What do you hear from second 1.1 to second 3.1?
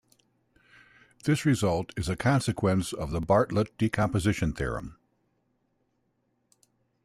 This result is a consequence